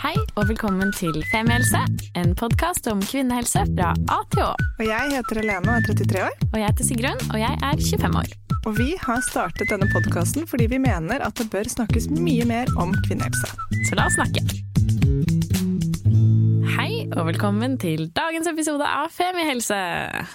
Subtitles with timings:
[0.00, 1.80] Hei og velkommen til Femihelse,
[2.18, 4.54] en podkast om kvinnehelse fra A til Å.
[4.78, 6.34] Og jeg heter Helene og er 33 år.
[6.48, 8.32] Og jeg heter Sigrun, og jeg er 25 år.
[8.64, 12.70] Og vi har startet denne podkasten fordi vi mener at det bør snakkes mye mer
[12.80, 13.52] om kvinnehelse.
[13.90, 14.42] Så la oss snakke.
[16.74, 19.80] Hei og velkommen til dagens episode av Femihelse.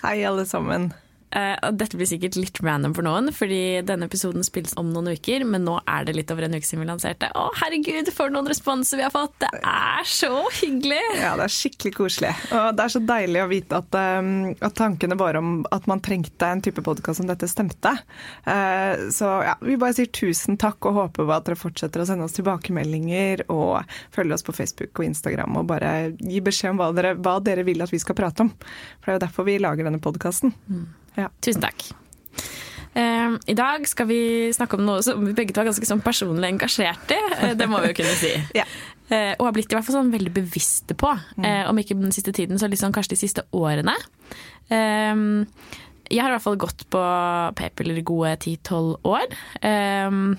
[0.04, 0.92] Hei, alle sammen.
[1.30, 5.46] Uh, dette blir sikkert litt random for noen, fordi denne episoden spilles om noen uker,
[5.46, 7.30] men nå er det litt over en uke siden vi lanserte.
[7.38, 9.36] Å, herregud, for noen responser vi har fått!
[9.44, 11.02] Det er så hyggelig!
[11.20, 12.34] Ja, det er skikkelig koselig.
[12.50, 16.02] Og det er så deilig å vite at, um, at tankene våre om at man
[16.06, 17.94] trengte en type podkast som dette, stemte.
[18.48, 22.26] Uh, så ja, vi bare sier tusen takk og håper at dere fortsetter å sende
[22.26, 23.84] oss tilbakemeldinger og
[24.16, 27.66] følge oss på Facebook og Instagram og bare gi beskjed om hva dere, hva dere
[27.68, 28.54] vil at vi skal prate om.
[29.00, 30.56] For det er jo derfor vi lager denne podkasten.
[30.70, 30.88] Mm.
[31.20, 31.30] Ja.
[31.44, 31.84] Tusen takk.
[32.90, 34.22] Uh, I dag skal vi
[34.56, 37.20] snakke om noe som vi begge to er ganske sånn personlig engasjert i.
[37.36, 38.32] Uh, det må vi jo kunne si.
[38.60, 38.66] ja.
[39.12, 41.14] uh, og har blitt i hvert fall sånn veldig bevisste på.
[41.44, 43.94] Eh, om ikke den siste tiden, så liksom kanskje de siste årene.
[44.74, 45.48] Ehm,
[46.10, 47.02] jeg har i hvert fall gått på
[47.58, 49.30] p-piller i gode ti-tolv år.
[49.66, 50.34] Ehm,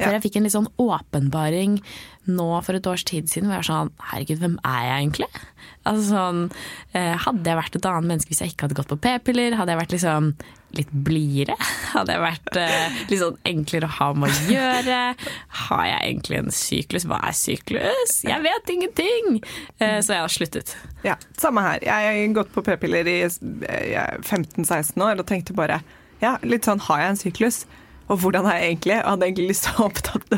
[0.00, 1.80] før jeg fikk en litt sånn åpenbaring
[2.30, 5.28] nå for et års tid siden hvor jeg var sånn Herregud, hvem er jeg egentlig?
[5.88, 6.40] Altså sånn
[7.24, 9.56] Hadde jeg vært et annet menneske hvis jeg ikke hadde gått på p-piller?
[9.58, 10.32] Hadde jeg vært liksom
[10.76, 11.56] litt blidere?
[11.96, 12.58] Hadde jeg vært
[13.10, 14.98] litt sånn enklere å ha med å gjøre?
[15.64, 17.08] Har jeg egentlig en syklus?
[17.10, 18.20] Hva er syklus?
[18.28, 19.40] Jeg vet ingenting!
[19.80, 20.76] Så jeg har sluttet.
[21.06, 21.82] Ja, samme her.
[21.88, 25.80] Jeg har gått på p-piller i 15-16 år og tenkte bare
[26.20, 27.62] ja, litt sånn har jeg en syklus?
[28.10, 28.96] Og hvordan er jeg egentlig?
[28.96, 29.90] Jeg hadde egentlig lyst til å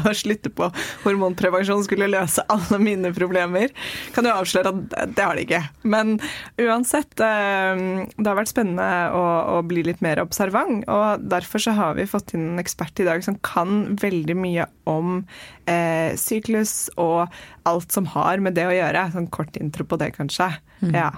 [0.03, 0.69] av å slutte på
[1.05, 3.73] hormonprevensjon skulle løse alle mine problemer.
[4.17, 5.63] Kan jo avsløre at det har det ikke.
[5.95, 6.15] Men
[6.61, 9.25] uansett, det har vært spennende å,
[9.57, 10.85] å bli litt mer observant.
[10.91, 14.69] Og derfor så har vi fått inn en ekspert i dag som kan veldig mye
[14.91, 15.23] om
[15.71, 17.27] eh, syklus og
[17.69, 19.09] alt som har med det å gjøre.
[19.15, 20.53] Sånn kort intro på det, kanskje.
[20.83, 20.97] Mm.
[20.97, 21.11] Ja.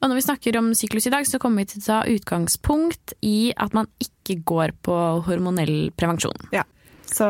[0.00, 3.16] Og når vi snakker om syklus i dag, så kommer vi til å ta utgangspunkt
[3.22, 4.98] i at man ikke går på
[5.28, 6.50] hormonell prevensjon.
[6.54, 6.66] Ja.
[7.12, 7.26] Så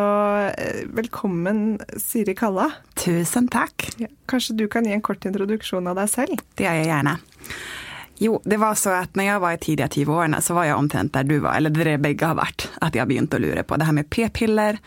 [0.95, 2.69] velkommen, Siri Kalla.
[3.03, 3.89] Tusen takk.
[3.99, 6.45] Ja, kanskje du kan gi en kort introduksjon av deg selv?
[6.55, 7.17] Det gjør jeg gjerne.
[8.23, 11.15] Jo, det var så at når jeg var i tidlige 20-årene, så var jeg omtrent
[11.17, 12.69] der du var, eller dere begge har vært.
[12.79, 14.79] At jeg begynte å lure på det her med p-piller.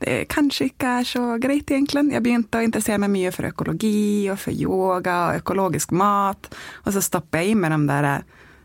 [0.00, 2.06] Det kanskje ikke er så greit, egentlig.
[2.14, 6.48] Jeg begynte å interessere meg mye for økologi og for yoga og økologisk mat.
[6.86, 8.22] Og så stoppa jeg inn med de der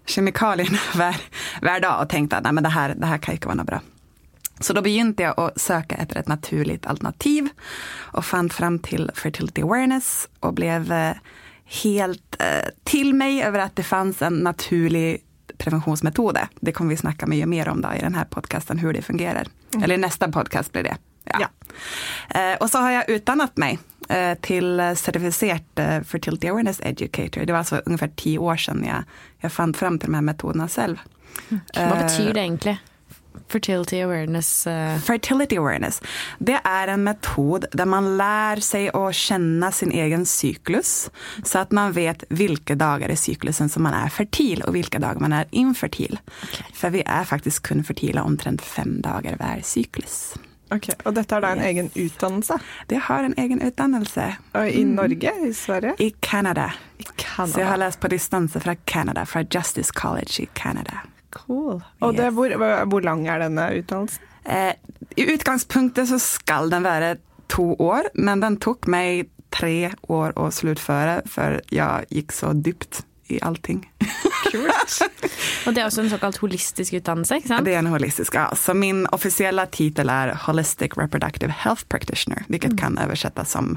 [0.08, 1.20] kjemikaliene hver,
[1.66, 3.72] hver dag og tenkte at nei, men det her, det her kan ikke være noe
[3.74, 3.82] bra.
[4.64, 7.50] Så da begynte jeg å søke etter et naturlig alternativ,
[8.16, 10.78] og fant frem til fertility awareness, og ble
[11.82, 15.20] helt eh, til meg over at det fantes en naturlig
[15.60, 16.48] prevensjonsmetode.
[16.62, 19.52] Det kommer vi snakke mye mer om da i denne podkasten, hvordan det fungerer.
[19.76, 19.84] Mm.
[19.84, 20.96] Eller i neste podkast blir det.
[21.34, 21.46] Ja.
[21.46, 21.50] ja.
[22.30, 27.46] Eh, og så har jeg utdannet meg eh, til sertifisert eh, fertility awareness educator.
[27.46, 29.04] Det var altså ungefär ti år siden jeg,
[29.42, 31.02] jeg fant frem til de her metodene selv.
[31.50, 32.78] Hva betyr det egentlig?
[33.48, 34.98] Fertility awareness uh...
[35.00, 36.02] Fertility awareness.
[36.40, 41.10] Det er en metode der man lærer seg å kjenne sin egen syklus,
[41.44, 45.22] så at man vet hvilke dager i syklusen som man er fertil, og hvilke dager
[45.24, 46.18] man er infertil.
[46.48, 46.74] Okay.
[46.74, 50.20] For vi er faktisk kun fertile omtrent fem dager hver syklus.
[50.74, 51.68] Ok, Og dette er da en yes.
[51.70, 52.58] egen utdannelse?
[52.90, 54.26] Det har en egen utdannelse.
[54.58, 54.96] Og I mm.
[54.98, 55.34] Norge?
[55.46, 55.94] I Sverige?
[56.02, 56.72] I Canada.
[56.98, 57.52] I Canada.
[57.54, 61.04] Så jeg har lest på distanse fra Canada, fra Justice College i Canada.
[61.36, 61.84] Cool.
[62.02, 62.20] Og yes.
[62.20, 62.58] det, hvor,
[62.90, 64.34] hvor, lang er denne utdannelsen?
[64.46, 64.74] Eh,
[65.18, 67.16] I utgangspunktet så skal den være
[67.52, 73.04] to år, men den tok meg tre år å sluttføre, for jeg gikk så dypt
[73.28, 73.82] i allting.
[74.52, 74.98] Kult.
[75.66, 77.40] Og det er også en såkalt holistisk utdannelse?
[77.40, 77.66] ikke sant?
[77.66, 78.48] Det er en holistisk, ja.
[78.56, 82.82] Så min offisielle tittel er Holistic Reproductive Health Practitioner, hvilket mm.
[82.82, 83.76] kan oversettes som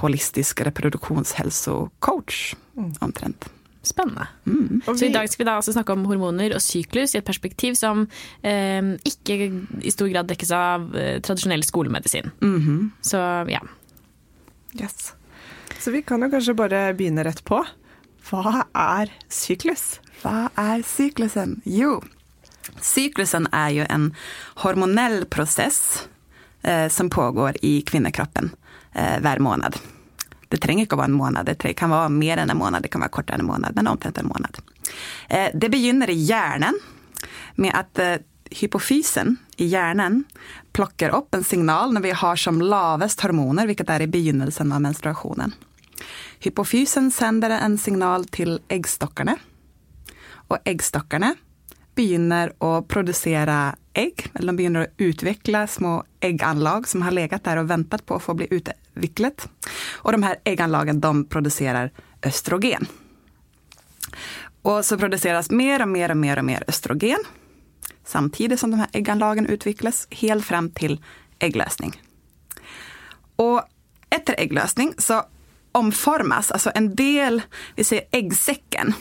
[0.00, 2.92] holistisk reproduksjonshelsecoach, mm.
[3.00, 3.50] omtrent.
[3.82, 4.26] Spennende.
[4.44, 4.82] Mm.
[4.84, 7.78] Så i dag skal vi da altså snakke om hormoner og syklus i et perspektiv
[7.80, 8.04] som
[8.44, 9.38] eh, ikke
[9.80, 12.30] i stor grad dekkes av eh, tradisjonell skolemedisin.
[12.42, 12.90] Mm -hmm.
[13.00, 13.16] Så
[13.48, 13.62] ja.
[14.80, 15.14] Yes.
[15.78, 17.64] Så vi kan jo kanskje bare begynne rett på.
[18.30, 20.00] Vad är cyklus?
[20.22, 21.60] Vad är cyklusen?
[21.64, 22.02] Jo,
[22.80, 24.14] cyklusen är ju en
[24.54, 26.08] hormonell process
[26.62, 28.50] eh, som pågår i kvinnokroppen
[28.92, 29.76] eh, varje månad.
[30.48, 33.00] Det tränger inte vara en månad, det kan vara mer än en månad, det kan
[33.00, 34.58] vara kortare än en månad, men omtrent en månad.
[35.28, 36.74] Eh, det begynner i hjärnan
[37.54, 38.14] med att eh,
[38.50, 40.24] hypofysen i hjärnan
[40.72, 44.80] plockar upp en signal när vi har som lavest hormoner, vilket är i begynnelsen av
[44.80, 45.54] menstruationen.
[46.38, 49.36] Hypofysen sänder en signal till äggstockarna.
[50.32, 51.34] Och äggstockarna
[51.94, 54.30] begynner att producera ägg.
[54.34, 58.22] eller de begynner att utveckla små ägganlag som har legat där och väntat på att
[58.22, 59.48] få bli utvecklat.
[59.92, 61.90] Och de här ägganlagen de producerar
[62.22, 62.86] östrogen.
[64.62, 67.18] Och så produceras mer och mer och mer och mer östrogen
[68.04, 71.04] samtidigt som de här ägganlagen utvecklas helt fram till
[71.38, 72.02] ägglösning.
[73.36, 73.62] Och
[74.10, 75.22] efter ägglösning så
[75.72, 77.42] omformas, alltså en del,
[77.76, 78.94] vi säger äggsäcken,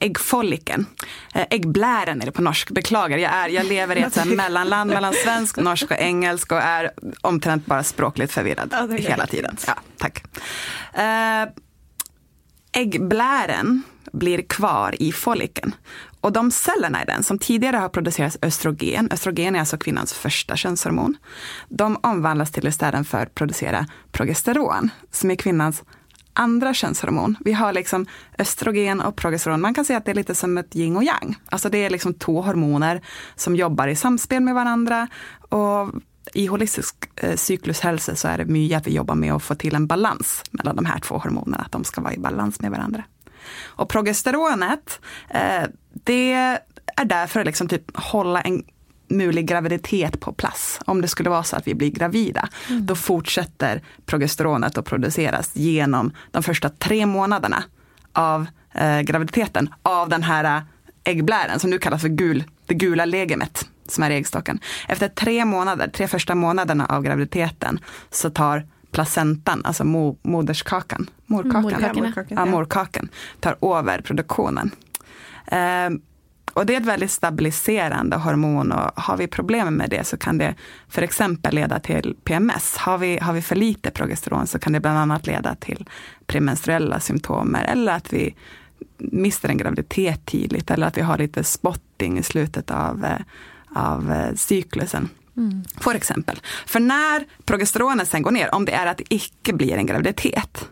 [0.00, 0.86] äggfolliken,
[1.34, 4.90] eh, äggblären är det på norsk, beklagar, jag, är, jag lever i ett så mellanland
[4.90, 6.90] mellan svensk, norsk och engelsk och är
[7.20, 9.56] omtrent bara språkligt förvirrad ja, hela tiden.
[9.66, 10.24] Ja, tack.
[10.94, 11.48] Äh,
[12.72, 13.82] äggblären
[14.12, 15.74] blir kvar i follikeln.
[16.26, 20.56] Och de cellerna i den som tidigare har producerat östrogen, östrogen är alltså kvinnans första
[20.56, 21.16] könshormon,
[21.68, 25.82] de omvandlas till istället för att producera progesteron, som är kvinnans
[26.32, 27.36] andra könshormon.
[27.40, 28.06] Vi har liksom
[28.38, 29.60] östrogen och progesteron.
[29.60, 31.36] Man kan säga att det är lite som ett yin och yang.
[31.48, 33.02] Alltså det är liksom två hormoner
[33.36, 35.08] som jobbar i samspel med varandra.
[35.48, 35.90] Och
[36.34, 39.74] i holistisk eh, cyklushälsa så är det mycket att vi jobbar med att få till
[39.74, 43.04] en balans mellan de här två hormonerna, att de ska vara i balans med varandra.
[43.66, 45.62] Och progesteronet, eh,
[45.92, 46.32] det
[46.96, 48.64] är där för att liksom typ hålla en
[49.08, 50.80] mulig graviditet på plats.
[50.84, 52.86] Om det skulle vara så att vi blir gravida, mm.
[52.86, 57.64] då fortsätter progesteronet att produceras genom de första tre månaderna
[58.12, 60.62] av eh, graviditeten, av den här
[61.04, 64.60] äggblären som nu kallas för gul, det gula legemet som är i äggstocken.
[64.88, 71.62] Efter tre månader, tre första månaderna av graviditeten, så tar placentan, alltså mo, moderskakan, morkakan,
[71.62, 73.08] morkakan, ja, morkakan,
[73.40, 74.70] tar över produktionen.
[75.46, 75.90] Eh,
[76.56, 80.38] och det är ett väldigt stabiliserande hormon och har vi problem med det så kan
[80.38, 80.54] det
[80.88, 82.76] för exempel leda till PMS.
[82.76, 85.88] Har vi, har vi för lite progesteron så kan det bland annat leda till
[86.26, 88.34] premenstruella symptomer eller att vi
[88.98, 93.18] mister en graviditet tidigt eller att vi har lite spotting i slutet av, eh,
[93.82, 95.08] av eh, cyklusen.
[95.36, 95.64] Mm.
[95.80, 96.40] För exempel.
[96.66, 100.68] För när progesteronet sen går ner, om det är att det icke blir en graviditet,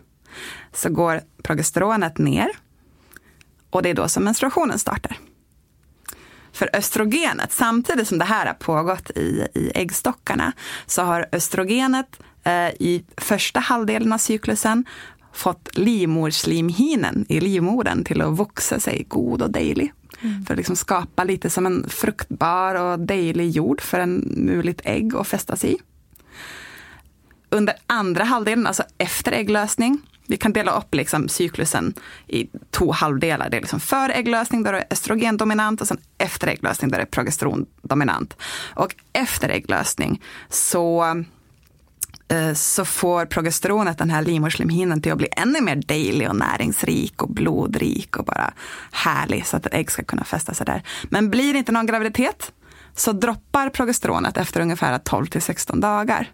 [0.75, 2.49] så går progesteronet ner
[3.69, 5.17] och det är då som menstruationen startar.
[6.51, 10.53] För östrogenet, samtidigt som det här har pågått i, i äggstockarna,
[10.85, 14.85] så har östrogenet eh, i första halvdelen av cyklusen
[15.33, 19.93] fått livmorslimhinnen i livmodern till att växa sig god och dejlig.
[20.21, 20.45] Mm.
[20.45, 25.15] För att liksom skapa lite som en fruktbar och dejlig jord för en muligt ägg
[25.15, 25.77] att fästas i.
[27.49, 31.93] Under andra halvdelen, alltså efter ägglösning, vi kan dela upp liksom cyklusen
[32.27, 33.49] i två halvdelar.
[33.49, 37.03] Det är liksom före ägglösning där det är östrogendominant och sen efter ägglösning där det
[37.03, 38.37] är progesterondominant.
[38.75, 41.05] Och efter ägglösning så
[42.27, 47.23] eh, så får progesteronet den här livmoderslemhinnan till att bli ännu mer dejlig och näringsrik
[47.23, 48.53] och blodrik och bara
[48.91, 50.83] härlig så att ett ägg ska kunna fästa sig där.
[51.03, 52.51] Men blir det inte någon graviditet
[52.95, 56.31] så droppar progesteronet efter ungefär 12 till 16 dagar.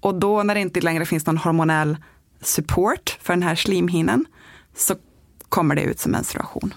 [0.00, 1.96] Och då när det inte längre finns någon hormonell
[2.40, 4.26] support för den här slimhinnan
[4.76, 4.94] så
[5.48, 6.74] kommer det ut som menstruation.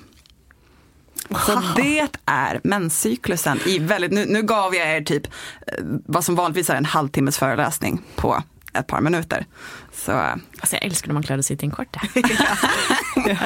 [1.29, 1.39] Wow.
[1.39, 5.73] Så det är menscyklusen i väldigt, nu, nu gav jag er typ eh,
[6.05, 8.43] vad som vanligtvis är en halvtimmes föreläsning på
[8.73, 9.45] ett par minuter.
[9.93, 10.11] Så.
[10.11, 11.97] Alltså jag älskar när man klarar sig till en kort.
[12.15, 12.21] ja.
[13.27, 13.37] ja.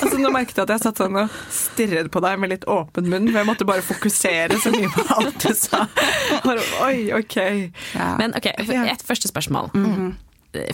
[0.00, 3.08] alltså, nå merket jeg at jeg satt sånn og stirret på dig med lite öppen
[3.08, 5.86] mun, för jag måste bara fokusera så mycket på allt du sa.
[6.44, 7.18] Oj, okej.
[7.18, 7.70] Okay.
[7.94, 8.16] Ja.
[8.18, 9.70] Men okej, okay, ett första spörsmål.
[9.74, 10.14] Mm.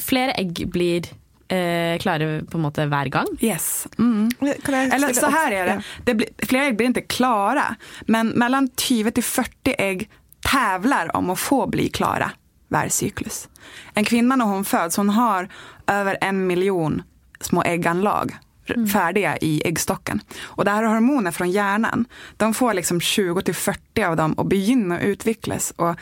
[0.00, 1.03] Flera ägg blir
[1.49, 3.27] eh, klare på en måte hver gang.
[3.41, 3.87] Yes.
[3.99, 4.31] Mm.
[4.41, 5.82] Eller så här är det.
[6.05, 10.10] det blir, flera ägg blir inte klara, men mellan 20 till 40 ägg
[10.41, 12.31] tävlar om att få bli klara
[12.69, 13.49] varje cyklus.
[13.94, 15.49] En kvinna när hon föds, hon har
[15.87, 17.03] över en miljon
[17.41, 18.37] små ägganlag
[18.69, 18.87] mm.
[18.87, 20.20] färdiga i äggstocken.
[20.43, 22.05] Och det här är hormoner från hjärnan.
[22.37, 25.96] De får liksom 20 till 40 av dem och begynna utvecklas och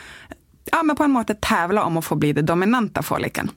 [0.71, 3.51] ja, men på en måte tävla om att få bli det dominanta follikeln.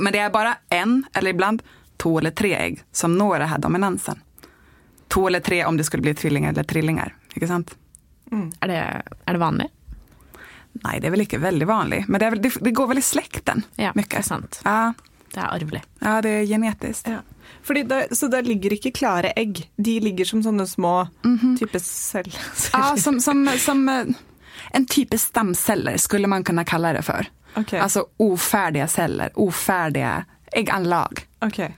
[0.00, 1.62] Men det är bara en, eller ibland
[1.96, 4.20] två eller tre ägg som når den här dominansen.
[5.08, 7.16] Två eller tre om det skulle bli tvillingar eller trillingar.
[7.34, 7.76] Inte sant?
[8.32, 8.52] Mm.
[8.60, 9.72] Är, det, är det vanligt?
[10.72, 12.08] Nej, det är väl inte väldigt vanligt.
[12.08, 13.62] Men det, är, det, det, går väl i släkten.
[13.76, 14.16] Ja, mycket.
[14.16, 14.60] det sant.
[14.64, 14.92] Ja.
[15.34, 15.88] Det är arvligt.
[15.98, 17.08] Ja, det är genetiskt.
[17.08, 17.16] Ja.
[17.62, 19.70] Fordi der, så där ligger inte klara ägg?
[19.76, 21.58] De ligger som sådana små mm -hmm.
[21.58, 22.34] typer celler?
[22.72, 24.04] Ja, som, som, som eh,
[24.70, 27.26] en typ stamceller skulle man kunna kalla det för.
[27.56, 27.78] Okay.
[27.78, 31.26] Alltså ofärdiga celler, ofärdiga ägganlag.
[31.40, 31.70] Okay.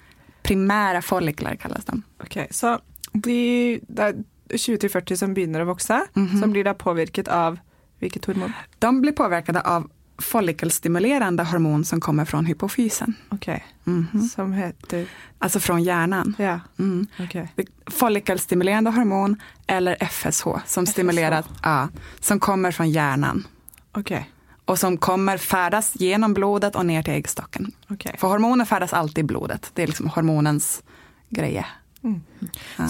[0.42, 2.02] Primära folliklar kallas de.
[2.24, 2.46] Okay.
[2.50, 2.78] Så
[3.12, 4.14] de, det är
[4.48, 6.40] 20-40 som börjar växa, mm -hmm.
[6.40, 7.58] som blir då påverkat av
[7.98, 8.52] vilket hormon?
[8.78, 13.14] De blir påverkade av follikelstimulerande hormon som kommer från hypofysen.
[13.28, 13.94] Okej, okay.
[13.94, 14.28] mm -hmm.
[14.28, 15.06] som heter?
[15.38, 16.34] Alltså från hjärnan.
[16.38, 16.60] Ja.
[16.78, 17.06] Mm.
[17.18, 17.46] Okay.
[17.86, 19.36] Follikelstimulerande hormon
[19.66, 20.92] eller FSH som FSH.
[20.92, 21.88] stimulerar, ja,
[22.20, 23.46] som kommer från hjärnan.
[23.92, 24.16] Okej.
[24.16, 24.24] Okay.
[24.70, 27.72] Och som kommer färdas genom blodet och ner till äggstocken.
[27.90, 28.14] Okej.
[28.18, 29.70] För hormoner färdas alltid i blodet.
[29.74, 30.82] Det är liksom hormonens
[31.30, 31.66] grejer.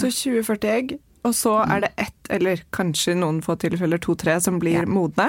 [0.00, 4.38] Så 20-40 ägg, og så er det ett, eller kanskje i noen få tilfeller to-tre,
[4.40, 4.86] som blir Ja.
[4.86, 5.26] modne.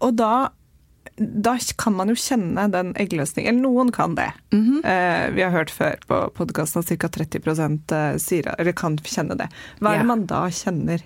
[0.00, 0.48] Og da,
[1.16, 3.48] da kan man jo kjenne den eggløsningen.
[3.48, 4.32] Eller noen kan det.
[4.52, 7.08] eh, vi har hørt før på podkasten at ca.
[7.08, 9.48] 30 sier, eller kan kjenne det.
[9.80, 9.98] Er Ja.
[9.98, 11.00] det man da kjenner?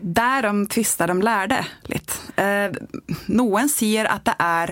[0.00, 2.42] Där de tvistar de lärde lite.
[2.42, 2.72] Eh,
[3.26, 4.68] noen säger att det är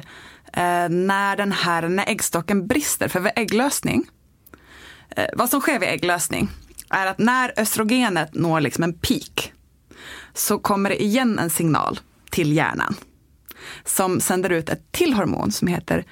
[0.52, 4.04] eh, när den här, när äggstocken brister, för vid ägglösning,
[5.16, 6.48] eh, vad som sker vid ägglösning
[6.90, 9.52] är att när östrogenet når liksom en peak
[10.34, 12.00] så kommer det igen en signal
[12.30, 12.94] till hjärnan
[13.84, 16.04] som sänder ut ett till hormon som heter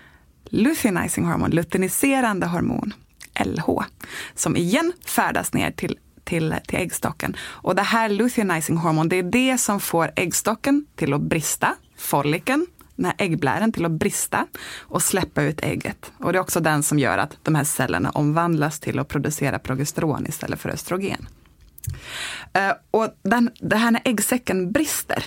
[0.45, 2.95] luteinizing hormon, luteiniserande hormon,
[3.45, 3.69] LH,
[4.35, 7.37] som igen färdas ner till, till, till äggstocken.
[7.41, 12.67] Och det här luteinizing hormon, det är det som får äggstocken till att brista, folliken,
[12.97, 14.47] den här äggblären till att brista
[14.81, 16.13] och släppa ut ägget.
[16.19, 19.59] Och det är också den som gör att de här cellerna omvandlas till att producera
[19.59, 21.29] progesteron istället för östrogen.
[22.53, 25.25] Eh, och den, det här när äggsäcken brister,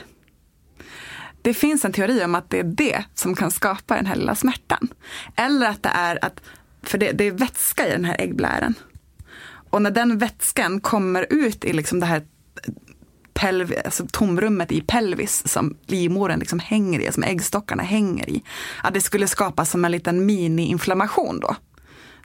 [1.42, 4.36] det finns en teori om att det är det som kan skapa den här lilla
[4.36, 4.88] smärtan.
[5.36, 6.42] Eller att det är att,
[6.84, 8.76] för det, det är vätska i den här äggblären.
[9.76, 12.24] Och när den vätskan kommer ut i liksom det här
[13.34, 18.44] pelv, alltså tomrummet i pelvis som livmodern liksom hänger i, som äggstockarna hänger i.
[18.84, 21.56] Att det skulle skapas som en liten mini-inflammation då.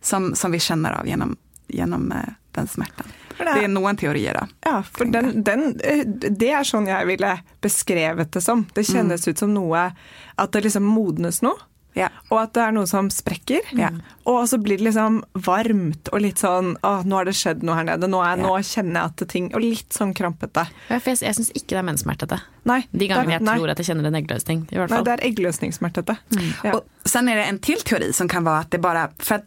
[0.00, 2.18] Som, som vi känner av genom, genom eh,
[2.52, 3.06] den smärtan.
[3.36, 4.48] For Det är noen teorier da.
[4.60, 8.66] Ja, for den, den, eh, det er sånn jeg ville beskrevet det som.
[8.74, 9.90] Det kjennes ut som noe
[10.34, 11.58] At det liksom modnes noe.
[11.94, 12.08] Ja.
[12.30, 13.60] Og at det er noe som sprekker.
[13.74, 13.88] Ja.
[14.30, 17.74] Og så blir det liksom varmt og litt sånn Å, nå har det skjedd noe
[17.74, 18.06] her nede.
[18.10, 20.66] Nå, er, nå kjenner jeg at det ting Og litt sånn krampete.
[20.88, 22.38] Ja, For jeg, jeg syns ikke det er menssmertete.
[22.70, 24.62] Nei, De gangene jeg er, nei, tror at jeg kjenner en eggløsning.
[24.70, 25.08] I hvert nei, fall.
[25.08, 26.16] det er eggløsningssmertete.
[26.64, 26.74] Ja.
[26.78, 29.44] Och sen är det en till teori som kan vara att det bara, för att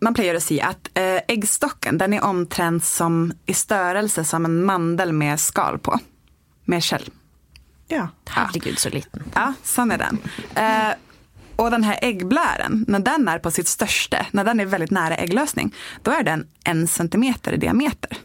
[0.00, 4.64] man plejer att säga att eh, äggstocken den är omtrent som i störelse som en
[4.64, 5.98] mandel med skal på.
[6.64, 7.10] Med skjell.
[7.88, 8.08] ja.
[8.28, 9.22] Herregud, så liten.
[9.34, 10.18] Ja, sånn är den.
[10.54, 10.94] Eh,
[11.56, 15.16] och den här äggblären, när den är på sitt största, när den är väldigt nära
[15.16, 18.18] ägglösning, då är den en centimeter i diameter.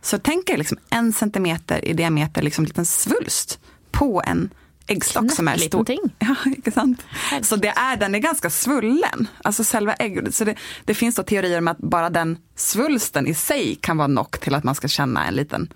[0.00, 3.58] Så tänk er liksom en centimeter i diameter, liksom en liten svulst
[3.90, 4.50] på en
[4.86, 5.84] äggstock som är stor.
[5.84, 5.98] ting.
[6.18, 7.06] Ja, inte sant?
[7.42, 10.34] Så det är, den är ganska svullen, alltså själva ägg.
[10.34, 14.08] Så det, det finns då teorier om att bara den svulsten i sig kan vara
[14.08, 15.72] nog till att man ska känna en liten,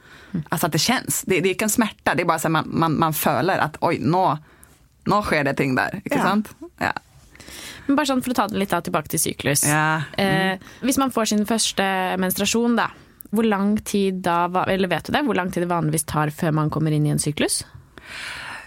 [0.49, 1.23] alltså att det känns.
[1.27, 3.59] Det, det är inte en smärta, det är bara så att man, man, man följer
[3.59, 4.39] att oj, nå,
[5.07, 5.95] nå sker det ting där.
[6.05, 6.23] Inte Ja.
[6.23, 6.49] sant?
[6.79, 6.93] Ja.
[7.87, 9.65] Men bare sånn for å ta det litt da, tilbake til syklus.
[9.67, 10.03] Ja.
[10.19, 12.91] Eh, hvis man får sin første menstruasjon, da,
[13.31, 16.53] hvor lang tid da, eller vet du det, hvor lang tid det vanligvis tar før
[16.53, 17.65] man kommer inn i en syklus?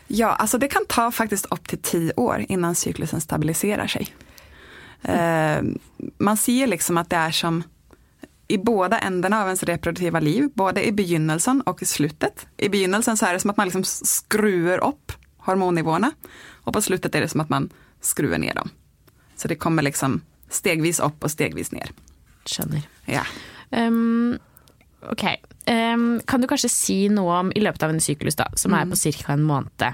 [0.08, 4.08] Ja, alltså det kan ta faktiskt upp till tio år innan cyklusen stabiliserar sig.
[5.04, 5.62] Eh,
[6.18, 7.64] man ser liksom att det är som
[8.48, 12.46] i båda ändarna av ens reproduktiva liv, både i begynnelsen och i slutet.
[12.58, 15.12] I begynnelsen så är det som att man liksom skruvar upp
[15.46, 16.12] hormonnivåerna
[16.64, 17.70] och på slutet är det som att man
[18.02, 18.70] skruvar ner dem.
[19.36, 21.92] Så det kommer liksom stegvis upp och stegvis ner.
[22.46, 22.82] Skjønner.
[23.06, 23.24] Ja.
[23.72, 24.40] Um,
[25.12, 25.26] ok.
[25.64, 28.88] Um, kan du kanskje si noe om, i løpet av en syklus da, som er
[28.90, 29.32] på ca.
[29.32, 29.86] en måned,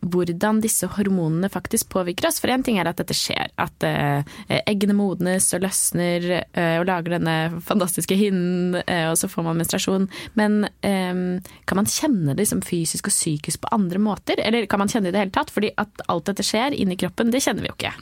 [0.00, 2.38] hvordan disse hormonene faktisk påvirker oss?
[2.40, 4.24] For én ting er at dette skjer, at eh,
[4.64, 9.60] eggene modnes og løsner eh, og lager denne fantastiske hinnen, eh, og så får man
[9.60, 10.08] menstruasjon.
[10.40, 11.24] Men em,
[11.68, 14.40] kan man kjenne det liksom fysisk og psykisk på andre måter?
[14.44, 15.52] Eller kan man kjenne det i det hele tatt?
[15.54, 17.92] Fordi at alt dette skjer inni kroppen, det kjenner vi jo ikke.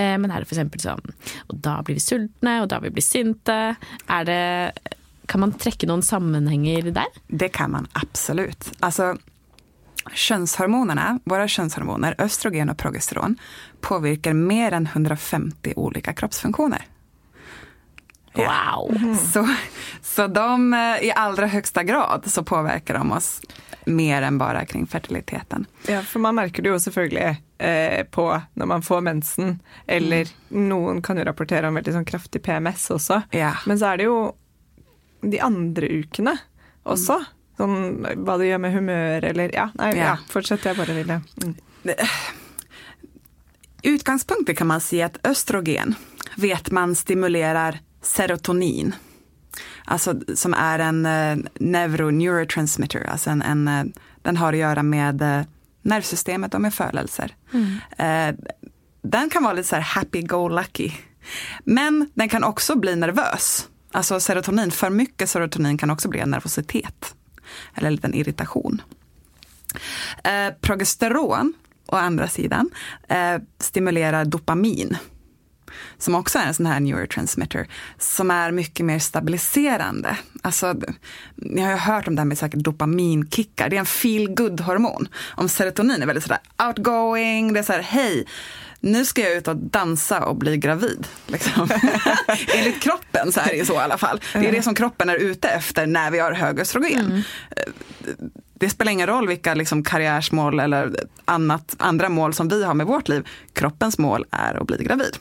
[0.00, 0.84] Eh, men er det f.eks.
[0.84, 1.12] sånn
[1.50, 3.60] Og da blir vi sultne, og da vi blir sinte.
[4.08, 4.40] Er det
[5.30, 7.06] Kan man trekke noen sammenhenger der?
[7.28, 8.72] Det kan man absolut.
[8.80, 9.16] Alltså,
[10.12, 13.36] könshormonerna, våra könshormoner, östrogen och progesteron,
[13.80, 16.82] påverkar mer än 150 olika kroppsfunktioner.
[18.34, 19.16] Wow!
[19.32, 19.48] Så,
[20.02, 23.40] så de eh, i allra högsta grad så påverkar de oss
[23.86, 25.66] mer än bara kring fertiliteten.
[25.88, 31.02] Ja, for man merker det jo selvfølgelig eh, på når man får mensen, eller noen
[31.02, 33.22] kan jo rapportere om veldig sånn kraftig PMS også.
[33.30, 33.54] Ja.
[33.66, 34.20] Men så er det jo
[35.22, 36.36] de andre ukene
[36.82, 37.20] også.
[37.60, 40.12] Sånn hva det gjør med humør eller Ja, nei, ja.
[40.12, 40.16] Ja.
[40.32, 41.54] fortsett, jeg bare ville mm.
[43.82, 45.94] Utgangspunkter kan man se att östrogen
[46.36, 48.94] vet man stimulerar serotonin.
[49.84, 53.84] Alltså som är en eh, neuro neurotransmitter, alltså en, en, eh,
[54.22, 55.42] den har att göra med eh,
[55.82, 57.34] nervsystemet och med födelser.
[57.96, 58.34] Eh,
[59.02, 60.92] den kan vara lite så happy-go-lucky.
[61.64, 63.68] Men den kan också bli nervös.
[63.92, 67.14] Alltså serotonin, för mycket serotonin kan också bli en nervositet.
[67.74, 68.82] Eller en liten irritation.
[70.24, 71.52] Eh, progesteron
[71.86, 72.70] å andra sidan,
[73.08, 74.96] eh, stimulerar dopamin
[75.98, 77.68] som också är en sån här neurotransmitter,
[77.98, 80.16] som är mycket mer stabiliserande.
[80.42, 80.74] Alltså,
[81.34, 84.60] ni har ju hört om det här med säkert dopaminkickar, det är en feel good
[84.60, 88.26] hormon Om serotonin är väldigt sådär outgoing, det är såhär, hej,
[88.80, 91.06] nu ska jag ut och dansa och bli gravid.
[91.26, 91.68] Liksom.
[92.54, 94.20] Enligt kroppen så är det så i alla fall.
[94.32, 97.06] Det är det som kroppen är ute efter när vi har hög östrogen.
[97.06, 97.22] Mm.
[98.54, 100.90] Det spelar ingen roll vilka liksom karriärsmål eller
[101.24, 103.28] annat, andra mål som vi har med vårt liv.
[103.52, 105.16] Kroppens mål är att bli gravid.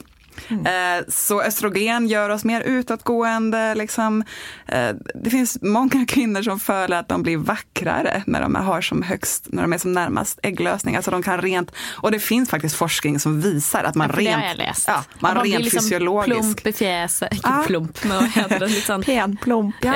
[0.48, 0.66] Mm.
[1.00, 3.76] Eh, så östrogen gör oss mer utåtgående.
[3.76, 4.24] Liksom.
[4.68, 9.02] Eh, det finns många kvinnor som följer att de blir vackrare när de har som
[9.02, 10.96] högst, när de är som närmast ägglösning.
[10.96, 14.28] Alltså de kan rent, och det finns faktiskt forskning som visar att man ja, rent,
[14.28, 14.88] det har jag läst.
[14.88, 16.42] Ja, man, man rent liksom fysiologiskt.
[16.42, 17.64] plump i fjäset, inte ah.
[17.64, 18.68] plump, men vad heter det?
[18.80, 19.76] Liksom, Penplump.
[19.82, 19.94] Ja.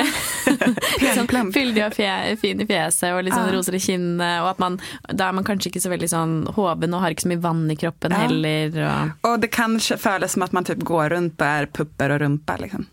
[0.99, 3.51] liksom, fyldig och fjä, fin i fjäset och liksom ah.
[3.51, 4.41] rosor i kinnet.
[4.41, 7.21] Och att man, där är man kanske inte så väldigt sån hoven och har inte
[7.21, 8.17] så mycket vann i kroppen ja.
[8.17, 8.91] heller.
[9.21, 9.31] Och...
[9.31, 12.57] och det kan födas som att man typ går runt och är pupper och rumpa.
[12.57, 12.85] Liksom.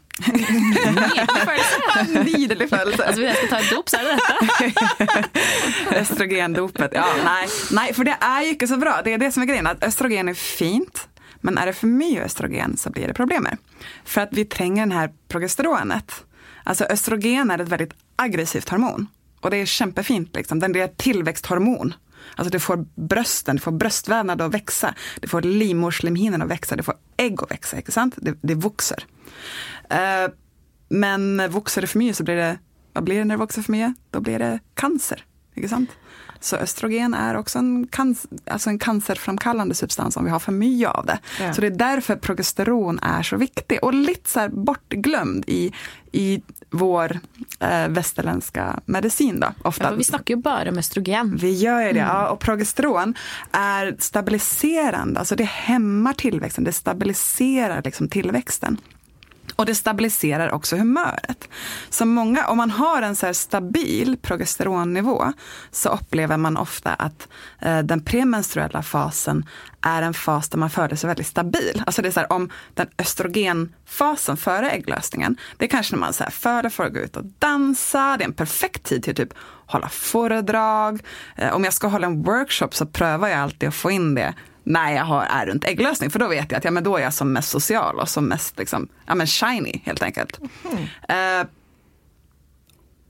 [2.24, 3.04] Nidelig födelse.
[3.06, 4.18] Alltså jag ska ta ett dop så är det
[4.98, 5.28] detta.
[6.00, 7.48] Östrogendopet, ja nej.
[7.72, 9.00] Nej, för det är ju inte så bra.
[9.04, 11.08] Det är det som är grejen, att östrogen är fint.
[11.40, 13.48] Men är det för mycket östrogen så blir det problem.
[14.04, 16.24] För att vi tränger den här progesteronet.
[16.64, 19.06] Alltså östrogen är ett väldigt aggressivt hormon.
[19.40, 20.60] Och det är kämpefint, liksom.
[20.60, 21.94] den är ett tillväxthormon.
[22.36, 26.82] Alltså det får brösten, det får bröstvävnad att växa, det får livmoderslemhinnan att växa, det
[26.82, 28.14] får ägg att växa, inte sant?
[28.16, 29.04] Det, det vuxer.
[29.92, 30.34] Uh,
[30.88, 32.58] men vuxer det för mycket så blir det,
[32.92, 33.94] vad blir det när det vuxer för mycket?
[34.10, 35.24] Då blir det cancer,
[35.54, 35.90] inte sant?
[36.40, 40.88] Så östrogen är också en, cancer, alltså en cancerframkallande substans om vi har för mycket
[40.88, 41.18] av det.
[41.40, 41.54] Ja.
[41.54, 45.72] Så det är därför progesteron är så viktig och lite så bortglömd i,
[46.12, 47.18] i vår
[47.60, 49.40] eh, västerländska medicin.
[49.40, 49.84] Då, ofta.
[49.84, 51.36] Ja, vi snackar ju bara om östrogen.
[51.36, 52.06] Vi gör det, mm.
[52.06, 52.28] ja.
[52.28, 53.14] Och progesteron
[53.52, 58.76] är stabiliserande, alltså det hämmar tillväxten, det stabiliserar liksom tillväxten.
[59.60, 61.48] Och det stabiliserar också humöret.
[61.90, 65.32] Så många, om man har en så stabil progesteronnivå
[65.70, 69.44] så upplever man ofta att eh, den premenstruella fasen
[69.80, 71.82] är en fas där man föder sig väldigt stabil.
[71.86, 76.12] Alltså det är så här, om den östrogenfasen före ägglösningen, det är kanske när man
[76.12, 79.34] så här, föder får gå ut och dansa, det är en perfekt tid till typ
[79.66, 81.02] hålla föredrag.
[81.36, 84.34] Eh, om jag ska hålla en workshop så prövar jag alltid att få in det
[84.70, 86.10] när jag har, är runt ägglösning.
[86.10, 88.24] För då vet jag att ja, men då är jag som mest social och som
[88.24, 90.40] mest liksom, ja, men shiny helt enkelt.
[90.64, 91.40] Mm.
[91.40, 91.46] Uh,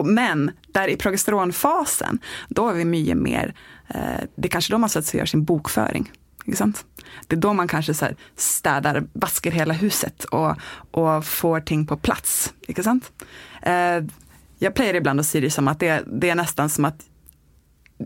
[0.05, 2.19] men där i progesteronfasen,
[2.49, 3.55] då är vi mycket mer,
[3.95, 6.13] uh, det är kanske då man så att gör sin bokföring.
[7.27, 10.57] Det är då man kanske så städar, vaskar hela huset och,
[10.91, 12.53] och får ting på plats.
[12.69, 13.13] Inte sant?
[13.67, 14.09] Uh,
[14.59, 17.10] jag playar ibland att se det som att det, det är nästan som att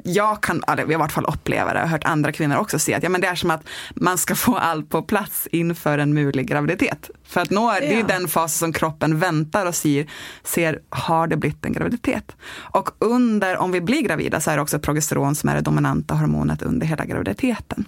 [0.02, 3.08] jag kan, i vart fall uppleva det, och hört andra kvinnor också se att ja,
[3.08, 7.10] men det är som att man ska få allt på plats inför en möjlig graviditet.
[7.24, 7.80] För att nå, ja.
[7.80, 10.06] det är den fasen som kroppen väntar och ser,
[10.42, 12.36] ser, har det blivit en graviditet?
[12.54, 16.14] Och under, om vi blir gravida så är det också progesteron som är det dominanta
[16.14, 17.84] hormonet under hela graviditeten.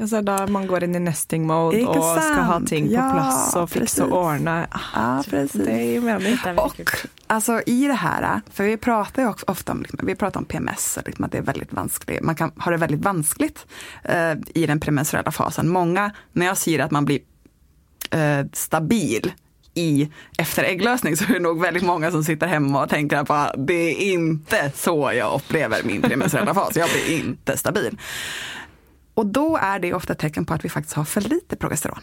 [0.00, 3.56] Ja, där man går in i nesting mode och ska ha ting på ja, plats
[3.56, 4.66] och fixa och ordna.
[4.94, 5.62] Ja, precis.
[5.64, 6.80] Det är väldigt, och
[7.26, 10.46] alltså i det här, för vi pratar ju också ofta om, liksom, vi pratar om
[10.46, 12.22] PMS, liksom, att det är väldigt vanskligt.
[12.22, 13.66] Man kan ha det väldigt vanskligt
[14.08, 15.68] uh, i den premenstruella fasen.
[15.68, 17.20] Många, när jag säger att man blir
[18.14, 19.32] uh, stabil
[19.74, 20.08] i
[20.38, 23.74] efter ägglösning så är det nog väldigt många som sitter hemma och tänker att det
[23.74, 26.76] är inte så jag upplever min premenstruella fas.
[26.76, 27.98] Jag blir inte stabil.
[29.14, 32.00] Och då är det ofta tecken på att vi faktiskt har för lite progesteron.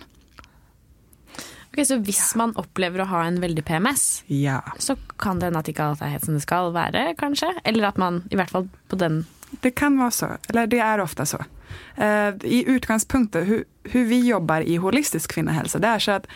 [1.72, 4.64] Okay, så hvis man upplever att ha en väldig PMS, ja.
[4.78, 7.54] så kan det hända att inte allt är helt som det ska vara kanske?
[7.64, 9.26] Eller att man i hvert fall på den...
[9.50, 11.38] Det kan vara så, eller det är ofta så.
[11.38, 16.28] Uh, I utgångspunkter, hur, hur vi jobbar i holistisk kvinnohälsa, det är så att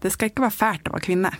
[0.00, 1.34] det ska inte vara färt att vara kvinna.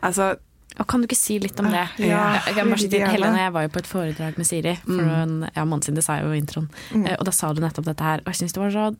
[0.00, 0.36] Alltså,
[0.78, 1.88] och kan du inte säga lite om det?
[1.96, 5.08] Ja, jag, jag, jag, Helena, jag var ju på ett föredrag med Siri mm.
[5.08, 6.68] en ja, månad sedan, det sa jag i intron.
[6.94, 7.06] Mm.
[7.06, 8.94] Eh, och då sa du nettopp detta här, och jag syns det var så att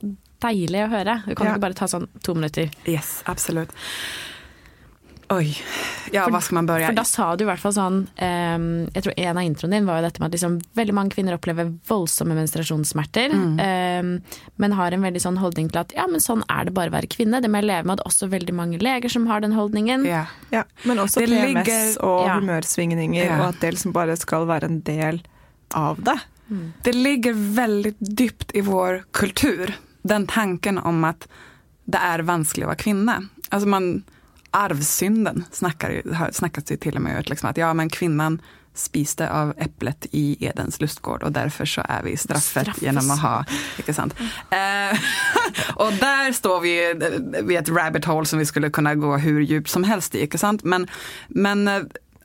[0.86, 1.22] höra.
[1.26, 1.50] Du kan ja.
[1.50, 2.70] inte bara ta sån två minuter?
[2.84, 3.72] Yes, absolut.
[5.32, 5.56] Oj,
[6.10, 6.86] ja, för, vad ska man börja?
[6.86, 9.86] För då sa du i alla fall sån, um, jag tror en av intron din
[9.86, 13.24] var ju detta med att liksom, väldigt många kvinnor upplever våldsamma menstruationssmärtor.
[13.24, 14.06] Mm.
[14.06, 14.22] Um,
[14.56, 16.92] men har en väldigt sån hållning till att ja men sån är det bara att
[16.92, 17.40] vara kvinna.
[17.40, 20.04] Det med leva med det också väldigt många läger som har den hållningen.
[20.04, 20.64] Ja, ja.
[20.82, 22.34] men också det PMS ligger, och ja.
[22.34, 23.40] humörsvingningar ja.
[23.40, 25.28] och att det liksom bara ska vara en del
[25.74, 26.18] av det.
[26.50, 26.72] Mm.
[26.82, 31.28] Det ligger väldigt djupt i vår kultur, den tanken om att
[31.84, 33.22] det är vanskligt att vara kvinna.
[33.48, 34.02] Alltså man
[34.52, 37.28] arvsynden snackar, snackas det till och med ut.
[37.28, 38.42] Liksom, att ja, men kvinnan
[38.74, 42.82] spiste av äpplet i Edens lustgård och därför så är vi straffet Straffas.
[42.82, 43.44] genom att ha,
[43.76, 44.14] inte sant?
[44.50, 44.98] Eh,
[45.74, 46.94] och där står vi
[47.42, 50.38] vid ett rabbit hole som vi skulle kunna gå hur djupt som helst i, inte
[50.38, 50.64] sant?
[50.64, 50.86] Men,
[51.28, 51.82] men eh,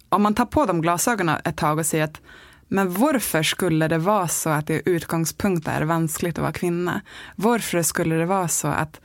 [0.10, 2.22] om man tar på de glasögonen ett tag och säger att
[2.70, 7.02] men varför skulle det vara så att det utgångspunkt är vanskligt att vara kvinna?
[7.36, 9.00] Varför skulle det vara så att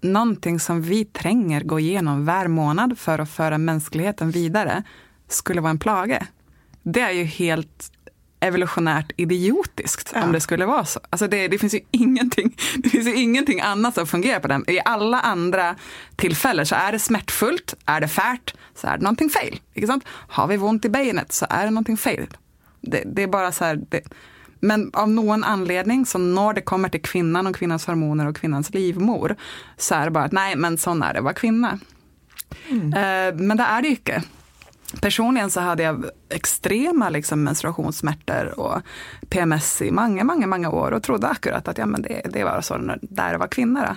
[0.00, 4.82] någonting som vi tränger gå igenom var månad för att föra mänskligheten vidare
[5.28, 6.22] skulle vara en plage?
[6.82, 7.92] Det är ju helt
[8.40, 10.24] evolutionärt idiotiskt Ja.
[10.24, 11.00] om det skulle vara så.
[11.10, 14.70] Alltså det, det, finns ju ingenting, det finns ju ingenting annat som fungerar på den.
[14.70, 15.76] I alla andra
[16.16, 19.60] tillfällen så är det smärtfullt, är det färt, så är det någonting fel.
[20.08, 22.26] Har vi ont i benet så är det någonting fel.
[22.80, 24.00] Det, det är bara så här, det,
[24.66, 28.74] men av någon anledning, så när det kommer till kvinnan och kvinnans hormoner och kvinnans
[28.74, 29.36] livmor,
[29.76, 31.78] så är det bara att nej, men sån är det att vara kvinna.
[32.70, 34.22] Eh, men det är det ju inte.
[35.00, 38.82] Personligen så hade jag extrema liksom, menstruationssmärtor och
[39.28, 42.60] PMS i många, många, många år och trodde akkurat att ja, men det, det var
[42.60, 43.86] så där jag var kvinna.
[43.86, 43.96] Då.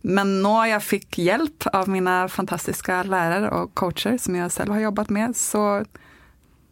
[0.00, 4.80] Men när jag fick hjälp av mina fantastiska lärare och coacher som jag själv har
[4.80, 5.84] jobbat med så,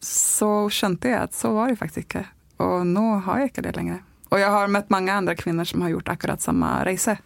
[0.01, 2.29] så kände jag att så var det faktiskt inte.
[2.59, 3.99] Och nu har jag inte det längre.
[4.29, 7.17] Och jag har mött många andra kvinnor som har gjort akkurat samma resa.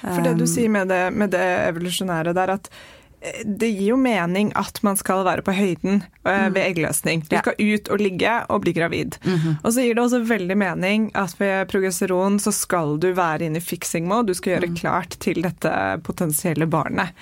[0.00, 2.99] For det du Um, sier med det, med det evolusjonære der, at eh,
[3.44, 7.24] det gir jo mening at man skal være på høyden eh, ved eggløsning.
[7.28, 9.18] Du skal ut og ligge og bli gravid.
[9.60, 13.60] Og så gir det også veldig mening at ved progesteron så skal du være inne
[13.60, 15.72] i fixing mode, du skal gjøre klart til dette
[16.06, 17.12] potensielle barnet.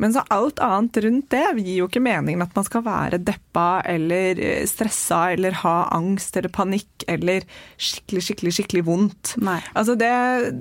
[0.00, 3.82] Men så alt annet rundt det gir jo ikke meningen at man skal være deppa
[3.92, 7.44] eller eh, stressa eller ha angst eller panikk eller
[7.76, 9.34] skikkelig, skikkelig, skikkelig vondt.
[9.42, 9.60] Nei.
[9.76, 10.12] Altså det,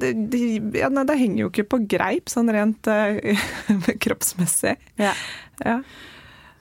[0.03, 0.43] det, det,
[0.81, 3.39] ja, det henger jo ikke på greip sånn rent eh,
[4.03, 4.80] kroppsmessig.
[4.95, 5.11] Ja.
[5.57, 5.83] Ja.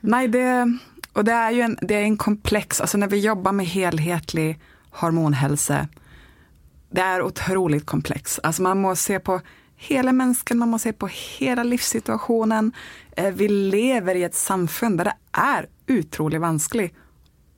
[0.01, 0.79] Nej, det,
[1.13, 4.61] och det är ju en, det är en komplex, alltså när vi jobbar med helhetlig
[4.91, 5.89] hormonhälsa,
[6.91, 8.41] det är otroligt komplex.
[8.43, 9.41] Alltså man måste se på
[9.77, 12.73] hela människan, man måste se på hela livssituationen.
[13.17, 16.95] Eh, Vi lever i ett samfund där det är otroligt vanskligt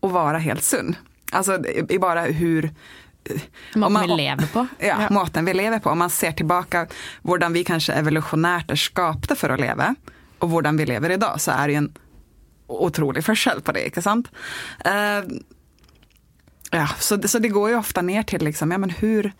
[0.02, 0.96] att vara helt sund.
[1.32, 2.70] Alltså i bara hur
[3.74, 4.66] Måten Om man- vi lever på.
[4.78, 5.90] ja, maten vi lever på.
[5.90, 6.86] Om man ser tillbaka
[7.24, 9.94] hur vi kanske evolutionärt är skapade för att leva
[10.42, 11.92] och hur vi lever idag så är det ju en
[12.66, 14.28] otrolig förskäll på det, inte sant?
[14.86, 15.32] Uh,
[16.70, 19.32] ja, så, det- så det går ju ofta ner till liksom, ja men hur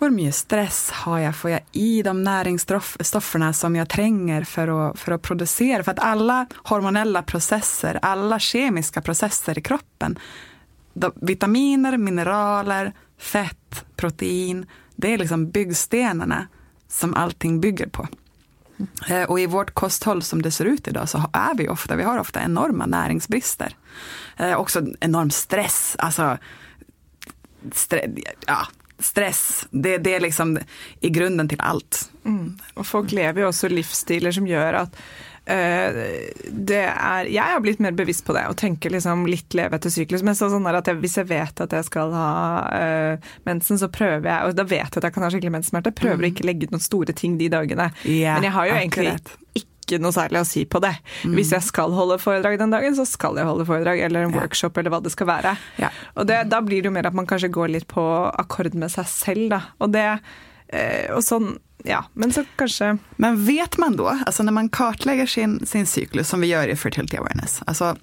[0.00, 1.36] hur mycket stress har jag?
[1.36, 5.82] Får jag i de näringsstofferna som jag tränger för att, för att producera?
[5.84, 10.18] För att alla hormonella processer, alla kemiska processer i kroppen,
[11.14, 16.46] vitaminer, mineraler, fett, protein, det är liksom byggstenarna
[16.88, 18.08] som allting bygger på.
[19.08, 22.02] Eh, och i vårt kosthåll som det ser ut idag så är vi ofta, vi
[22.02, 23.76] har ofta enorma näringsbrister.
[24.36, 26.38] Eh, också enorm stress, alltså
[27.72, 28.10] stre,
[28.46, 28.66] ja,
[28.98, 30.58] stress, det, det är liksom
[31.00, 32.10] i grunden till allt.
[32.24, 32.58] Mm.
[32.74, 34.96] Och folk lever ju också livsstilar som gör att
[35.48, 39.92] det er Jeg har blitt mer bevisst på det og tenker liksom litt leve etter
[39.92, 40.24] syklus.
[40.26, 42.28] Men så sånn at jeg, hvis jeg vet at jeg skal ha
[42.76, 45.94] eh, mensen, så prøver jeg Og da vet jeg at jeg kan ha skikkelig menssmerte.
[45.96, 47.90] Prøver å ikke legge ut noen store ting de dagene.
[48.04, 49.36] Ja, Men jeg har jo egentlig akkurat.
[49.62, 50.92] ikke noe særlig å si på det.
[51.32, 54.76] Hvis jeg skal holde foredrag den dagen, så skal jeg holde foredrag, eller en workshop,
[54.76, 55.54] eller hva det skal være.
[55.80, 55.88] Ja.
[56.14, 58.04] Og det, da blir det jo mer at man kanskje går litt på
[58.36, 59.62] akkord med seg selv, da.
[59.80, 62.04] Og det eh, Og sånn, ja.
[62.12, 62.98] Men så kanske.
[63.16, 66.76] Men vet man då, alltså när man kartlägger sin, sin cyklus som vi gör i
[66.76, 67.96] Fertility Awareness, alltså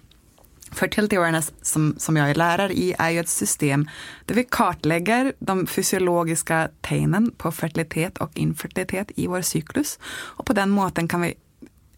[0.71, 3.89] Fertility Awareness som, som jag är lärare i är ju ett system
[4.25, 9.99] där vi kartlägger de fysiologiska tecknen på fertilitet och infertilitet i vår cyklus.
[10.07, 11.33] Och på den måten kan vi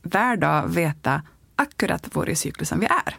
[0.03, 1.21] varje dag veta
[1.55, 3.15] akkurat var i cyklusen vi är.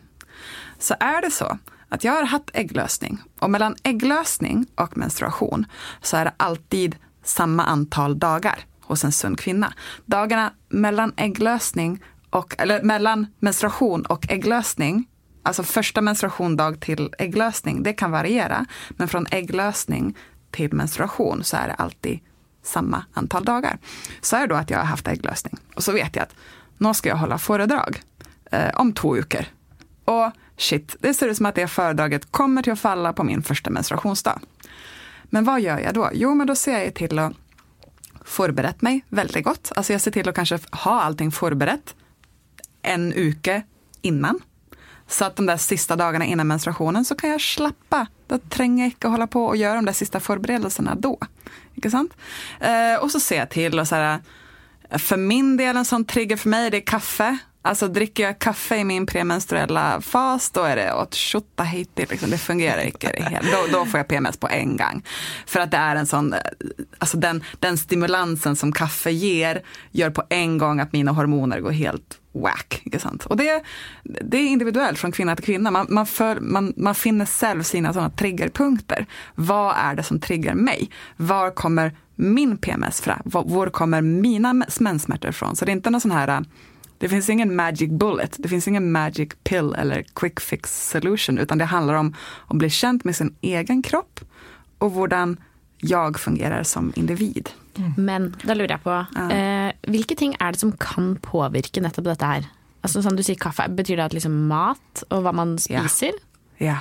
[0.79, 5.66] Så är det så att jag har haft ägglösning och mellan ägglösning och menstruation
[6.03, 6.97] så är det alltid
[7.29, 9.73] samma antal dagar hos en sund kvinna.
[10.07, 15.09] Dagarna mellan ägglösning och, eller mellan menstruation och ägglösning,
[15.43, 18.67] alltså första menstruationdag till ägglösning, det kan variera.
[18.91, 20.17] Men från ägglösning
[20.51, 22.21] till menstruation så är det alltid
[22.62, 23.79] samma antal dagar.
[24.21, 26.35] Så är det då att jag har haft ägglösning och så vet jag att
[26.79, 28.03] nu ska jag hålla föredrag
[28.51, 29.45] eh, om två veckor.
[30.05, 33.43] Och shit, det ser ut som att det föredraget kommer till att falla på min
[33.43, 34.41] första menstruationsdag.
[35.31, 36.11] Men vad gör jag då?
[36.12, 37.33] Jo, men då ser jag till att
[38.25, 39.73] förberett mig väldigt gott.
[39.77, 41.95] Alltså jag ser till att kanske ha allting förberett
[42.83, 43.62] en uke
[44.03, 44.41] innan.
[45.07, 48.07] Så att de där sista dagarna innan menstruationen så kan jag slappa.
[48.27, 51.19] Då tränger jag inte hålla på och göra de där sista förberedelserna då.
[51.75, 52.12] Inte sant?
[52.61, 54.19] Eh, och så ser jag till och så här,
[54.91, 57.38] för min del en sån trigger för mig det är kaffe.
[57.69, 62.31] Alltså dricker jag kaffe i min premenstruella fas, då är det åt tjottahejti, liksom.
[62.31, 63.41] det fungerar inte.
[63.43, 65.03] Då, då får jag PMS på en gång.
[65.47, 66.41] För att det är en sån, eh,
[66.99, 71.71] alltså den, den stimulansen som kaffe ger, gör på en gång att mina hormoner går
[71.71, 72.81] helt whack.
[72.85, 73.27] Inte sant?
[73.27, 73.63] Och det,
[74.03, 75.71] det är individuellt från kvinna till kvinna.
[75.71, 79.07] Man, man, för, man, man finner själv sina sådana triggerpunkter.
[79.35, 80.91] Vad är det som triggar mig?
[81.17, 83.21] Var kommer min PMS från?
[83.25, 85.57] Var kommer mina menssmärtor ifrån?
[85.57, 86.41] Så det är inte någon sån här eh,
[86.99, 91.59] det finns ingen magic bullet, det finns ingen magic pill eller quick fix solution, utan
[91.59, 92.15] det handlar om
[92.47, 94.21] att bli känd med sin egen kropp
[94.79, 95.37] och hur
[95.79, 97.51] jag fungerar som individ.
[97.77, 97.93] Mm.
[97.97, 99.31] Men da lurer jeg på, ja.
[99.31, 102.49] eh, hvilke ting er det som kan påvirke nettopp dette her?
[102.83, 106.19] Altså Som du sier kaffe, betyr det at liksom mat og hva man spiser?
[106.59, 106.67] Ja.
[106.67, 106.79] ja.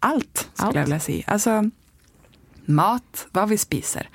[0.00, 0.76] Allt, skulle Allt.
[0.76, 1.24] jag vilja säga.
[1.26, 1.70] Alltså,
[2.64, 4.08] mat, vad vi spiser.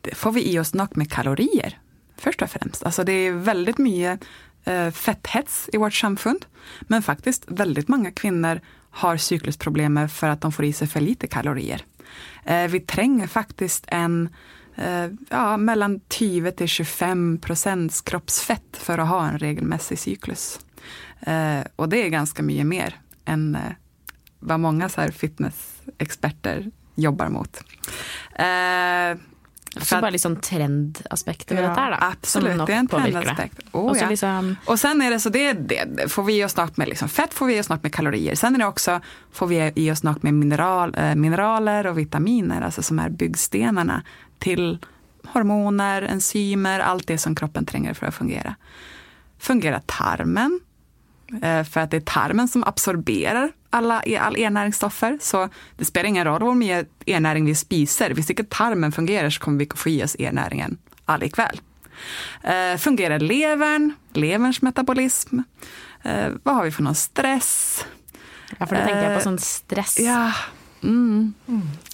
[0.00, 1.78] Det får vi i oss nog med kalorier,
[2.16, 2.82] först och främst.
[2.82, 4.24] Alltså det är väldigt mycket
[4.64, 6.46] Eh, fetthets i vårt samfund.
[6.80, 11.26] Men faktiskt väldigt många kvinnor har cyklusproblem för att de får i sig för lite
[11.26, 11.84] kalorier.
[12.44, 14.28] Eh, vi tränger faktiskt en
[14.76, 20.60] eh, ja, mellan 20 till 25 procents kroppsfett för att ha en regelmässig cyklus.
[21.20, 23.72] Eh, och det är ganska mycket mer än eh,
[24.38, 27.64] vad många så här fitnessexperter jobbar mot.
[28.34, 29.31] Eh,
[29.76, 31.96] Eh, så bara liksom trendaspekter med ja, detta då?
[32.00, 33.58] Absolut, det är en trendaspekt.
[33.72, 34.08] Oh, och, ja.
[34.08, 34.56] liksom...
[34.64, 37.34] och sen är det så, det, det får vi i oss något med liksom, fett,
[37.34, 38.34] får vi i oss något med kalorier.
[38.34, 39.00] Sen är det också,
[39.32, 44.02] får vi i oss något med mineral, äh, mineraler och vitaminer, alltså som är byggstenarna
[44.38, 44.78] till
[45.26, 48.54] hormoner, enzymer, allt det som kroppen tränger för att fungera.
[49.38, 50.60] Fungerar tarmen?
[51.42, 55.18] Eh, för att det är tarmen som absorberar alla, all e-näringsstoffer.
[55.20, 58.10] Så det spelar ingen roll hur mycket e-näring vi spiser.
[58.10, 61.60] Hvis inte tarmen fungerar så kommer vi få i oss e-näringen allikväl.
[62.42, 65.38] Eh, fungerar levern, leverns metabolism?
[66.02, 67.84] Eh, vad har vi för någon stress?
[68.58, 70.00] Ja, för då tänker jag på sån stress.
[70.00, 70.32] Ja,
[70.82, 71.34] Mm.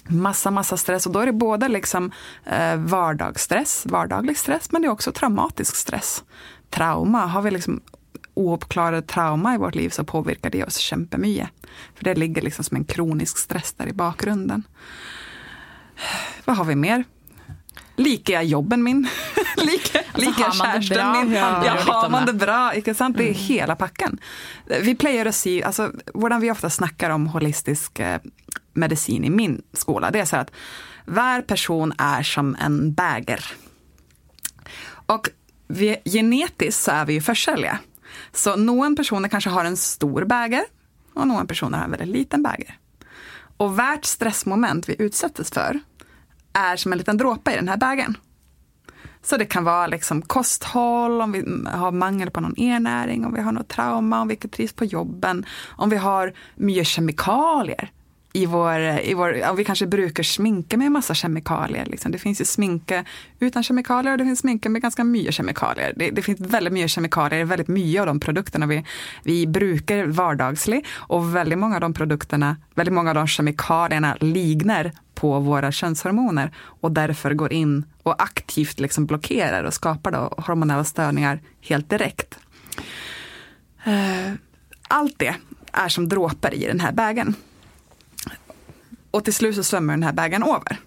[0.07, 1.05] Massa, massa stress.
[1.05, 2.11] Och då är det både liksom,
[2.45, 6.23] eh, vardagsstress, vardaglig stress, men det är också traumatisk stress.
[6.69, 7.81] Trauma, har vi liksom
[8.39, 11.49] ouppklarade trauma i vårt liv så påverkar det oss kämpemycket.
[11.95, 14.63] För det ligger liksom som en kronisk stress där i bakgrunden.
[16.45, 17.03] Vad har vi mer?
[17.95, 19.07] Liker jag jobben min?
[19.57, 20.05] liker
[20.45, 21.33] alltså, jag kärsten min?
[21.33, 22.73] Ja, ja har man det bra?
[22.73, 23.17] Inte sant?
[23.17, 23.39] Det är mm.
[23.39, 24.19] hela packen.
[24.81, 28.19] Vi plejer att se, alltså, hur vi ofta snackar om holistisk eh,
[28.73, 30.51] medicin i min skola, det är så att
[31.05, 33.45] var person är som en bäger.
[35.05, 35.29] Och
[35.67, 37.79] vi, genetiskt så är vi ju försäljare.
[38.31, 40.63] Så någon personer kanske har en stor bäger
[41.13, 42.77] och någon personer har en väldigt liten bäger.
[43.57, 45.79] Och värt stressmoment vi utsätts för
[46.53, 48.17] är som en liten dråpe i den här bägaren.
[49.21, 51.39] Så det kan vara liksom kosthåll, om vi
[51.71, 54.85] har mangel på någon e-näring, om vi har något trauma, om vi inte trivs på
[54.85, 57.91] jobben, om vi har mycket kemikalier
[58.33, 61.85] i vår, i vår, ja, vi kanske brukar sminka med en massa kemikalier.
[61.85, 62.11] Liksom.
[62.11, 63.05] Det finns ju sminka
[63.39, 65.93] utan kemikalier och det finns sminka med ganska mycket kemikalier.
[65.95, 68.85] Det, det finns väldigt mycket kemikalier, väldigt mycket av de produkterna vi,
[69.23, 74.91] vi brukar vardagsligt och väldigt många av de produkterna, väldigt många av de kemikalierna liknar
[75.15, 80.83] på våra könshormoner och därför går in och aktivt liksom blockerar och skapar då hormonella
[80.83, 82.39] störningar helt direkt.
[83.83, 84.33] Eh,
[84.87, 85.35] allt det
[85.71, 87.35] är som dråpar i den här bägaren.
[89.11, 90.79] Och till slut så svämmar den här bägaren över.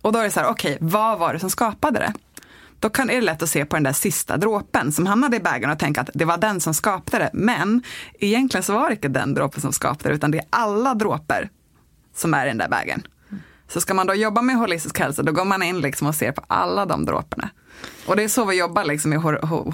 [0.00, 2.12] Och då är det så här, okej, okay, vad var det som skapade det?
[2.78, 5.40] Då kan, är det lätt att se på den där sista dråpen som hamnade i
[5.40, 7.30] bägaren och tänka att det var den som skapade det.
[7.32, 7.82] Men
[8.18, 11.48] egentligen så var det inte den dråpen som skapade det, utan det är alla dråpar
[12.14, 13.06] som är i den där bägaren.
[13.68, 16.32] Så ska man då jobba med holistisk hälsa, då går man in liksom och ser
[16.32, 17.50] på alla de dråporna.
[18.06, 19.20] Och det är så vi jobbar liksom med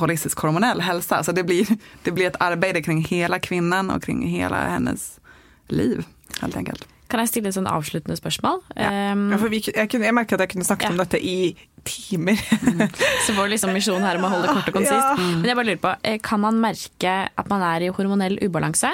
[0.00, 1.24] holistisk hormonell hälsa.
[1.24, 1.66] Så det blir,
[2.02, 5.20] det blir ett arbete kring hela kvinnan och kring hela hennes
[5.68, 6.04] liv,
[6.40, 6.88] helt enkelt.
[7.10, 8.60] Kan jeg stille et sånn avsluttende spørsmål?
[8.78, 8.90] Ja.
[9.12, 10.92] Um, ja, for vi, jeg, kunne, jeg, merket at jeg kunne snakket ja.
[10.94, 11.38] om dette i
[11.86, 12.40] timer.
[12.62, 12.84] mm.
[13.26, 14.94] Så vår liksom misjon her om å holde det kort og konsist.
[14.94, 15.30] Ja.
[15.30, 18.92] Men jeg bare lurer på, eh, kan man merke at man er i hormonell ubalanse?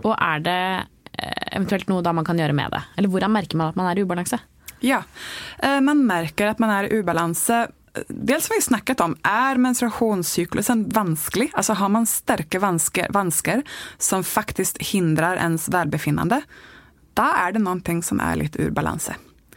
[0.00, 0.62] Og er det
[1.20, 2.84] eh, eventuelt noe da man kan gjøre med det?
[2.96, 4.40] Eller hvordan merker man at man er i ubalanse?
[4.80, 5.02] Ja,
[5.60, 7.66] eh, man merker at man er i ubalanse
[8.08, 11.50] dels har vi snackat om, är menstruationscyklusen vansklig?
[11.54, 13.62] Alltså har man starka vansker, vansker
[13.98, 16.42] som faktiskt hindrar ens välbefinnande?
[17.14, 19.10] Då är det någonting som är lite ur balans.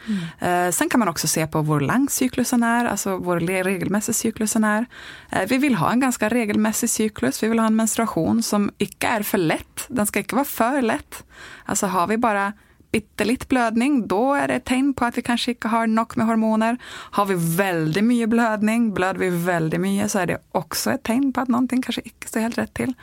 [0.08, 0.72] Mm.
[0.72, 4.86] sen kan man också se på hur lång cyklusen är, alltså hur regelmässig cyklusen är.
[5.32, 7.44] Eh, vi vill ha en ganska regelmässig cyklus.
[7.44, 9.86] Vi vill ha en menstruation som inte är för lätt.
[9.88, 11.24] Den ska inte vara för lätt.
[11.66, 12.54] Alltså har vi bara
[12.94, 16.30] bittelitt blødning, da er det et tegn på at vi kanskje ikke har nok med
[16.30, 16.78] hormoner.
[17.18, 21.32] Har vi veldig mye blødning, bløder vi veldig mye, så er det også et tegn
[21.34, 22.94] på at noe kanskje ikke står helt rett til.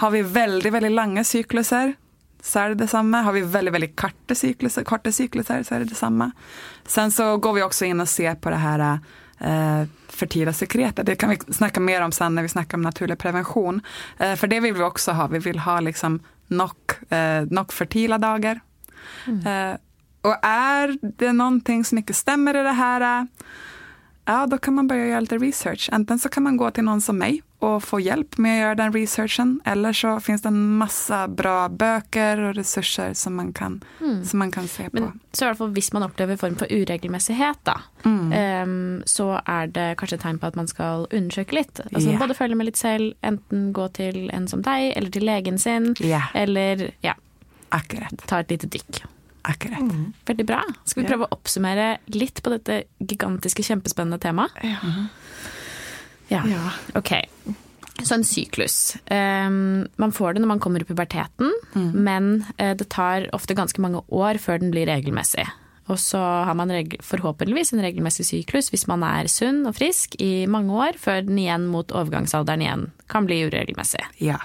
[0.00, 1.92] Har vi veldig, veldig lange sykluser,
[2.42, 3.22] så er det det samme.
[3.24, 6.30] Har vi veldig, veldig korte sykluser, korte sykluser så er det det samme.
[6.86, 11.06] Sen så går vi også inn og ser på det her eh, fertila sekretet.
[11.06, 13.82] Det kan vi snakke mer om sen når vi snakker om naturlig prevensjon.
[14.18, 15.28] Eh, for det vil vi også ha.
[15.32, 18.60] Vi vil ha liksom nok, eh, nok fertila dager.
[19.26, 19.42] Mm.
[19.46, 19.76] Eh,
[20.26, 23.04] og er det noe som ikke stemmer i det her,
[24.28, 25.88] ja, da kan man begynne gjøre litt research.
[25.92, 28.78] Enten så kan man gå til noen som meg og få hjelp med å gjøre
[28.78, 33.80] den researchen, eller så finnes det en masse bra bøker og ressurser som man kan,
[33.98, 34.20] mm.
[34.28, 35.00] som man kan se på.
[35.00, 38.30] Men så i hvert fall hvis man opplever form for uregelmessighet, da, mm.
[38.30, 41.82] um, så er det kanskje et tegn på at man skal undersøke litt.
[41.88, 42.22] Altså yeah.
[42.22, 45.92] både følge med litt selv, enten gå til en som deg, eller til legen sin,
[45.98, 46.30] yeah.
[46.38, 47.18] eller ja,
[47.74, 48.14] Akkurat.
[48.30, 49.02] ta et lite dykk.
[49.48, 49.82] Akkurat.
[49.82, 50.12] Mm.
[50.28, 50.62] Veldig bra.
[50.84, 54.62] Skal vi prøve å oppsummere litt på dette gigantiske, kjempespennende temaet?
[54.62, 54.78] Ja.
[54.84, 55.08] Mhm.
[56.28, 56.42] Ja.
[56.48, 56.72] ja.
[56.98, 57.12] Ok.
[58.02, 58.96] Så en syklus.
[59.10, 61.88] Um, man får det når man kommer i puberteten, mm.
[61.94, 62.28] men
[62.60, 65.48] uh, det tar ofte ganske mange år før den blir regelmessig.
[65.88, 70.44] Og så har man forhåpentligvis en regelmessig syklus hvis man er sunn og frisk i
[70.50, 74.04] mange år, før den igjen mot overgangsalderen igjen kan bli uregelmessig.
[74.20, 74.36] Ja.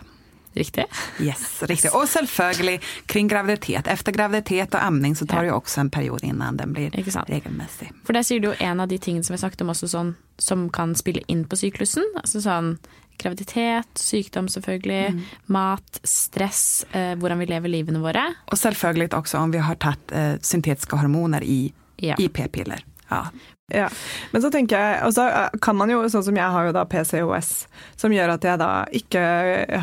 [0.53, 0.85] Riktig?
[1.19, 1.91] Yes, riktig.
[1.97, 3.87] Og selvfølgelig kring graviditet.
[3.89, 7.89] Etter graviditet og amning så tar det jo også en periode innan den blir regelmessig.
[8.05, 10.13] For der sier du jo en av de tingene som vi snakket om også sånn,
[10.41, 12.05] som kan spille inn på syklusen.
[12.21, 12.75] Altså sånn
[13.21, 15.19] graviditet, sykdom selvfølgelig, mm.
[15.53, 18.25] mat, stress, eh, hvordan vi lever livene våre.
[18.51, 21.67] Og selvfølgelig også om vi har tatt eh, syntetiske hormoner i,
[22.01, 22.17] ja.
[22.19, 22.83] i p-piller.
[23.13, 23.53] Ja.
[23.73, 23.89] Ja.
[24.31, 26.73] Men så tenker jeg, og så eh, kan man jo, sånn som jeg har jo
[26.75, 27.51] da PCOS,
[27.99, 29.23] som gjør at jeg da ikke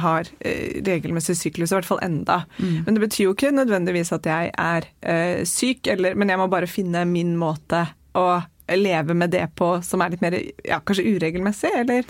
[0.02, 2.42] har eh, regelmessig syklus, i hvert fall enda.
[2.60, 2.84] Mm.
[2.86, 6.46] Men det betyr jo ikke nødvendigvis at jeg er uh, syk, eller, men jeg må
[6.52, 7.86] bare finne min måte
[8.18, 8.28] å
[8.70, 12.06] leve med det på som er litt mer ja, kanskje uregelmessig, eller?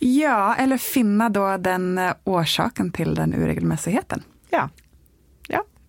[0.00, 4.24] Ja, eller finne da den årsaken til den uregelmessigheten.
[4.54, 4.70] Ja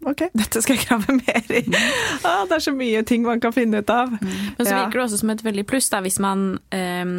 [0.10, 1.63] ok, dette skal jeg grave mer i.
[1.68, 1.78] Mm.
[2.28, 4.13] Ah, det er så mye ting man kan finne ut av.
[4.13, 4.30] Mm.
[4.58, 4.80] Men så ja.
[4.84, 7.16] virker det også som et veldig pluss da, hvis man um,